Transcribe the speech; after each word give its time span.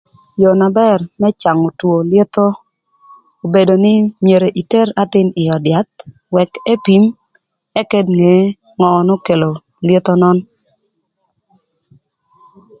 Yoo 0.41 0.57
na 0.61 0.67
bër 0.79 0.99
më 1.21 1.27
cangö 1.41 1.69
two 1.79 1.95
lyetho 2.11 2.45
obedo 3.45 3.73
nï, 3.85 3.93
myero 4.23 4.47
iter 4.61 4.87
athïn 5.03 5.27
ï 5.41 5.43
öd 5.55 5.65
yath 5.73 5.97
wëk 6.35 6.51
epim 6.73 7.03
ëk 7.81 7.89
enge 7.99 8.33
ngö 8.79 8.91
n'okelo 9.07 9.51
lyetho 9.87 10.13
nön. 10.21 10.37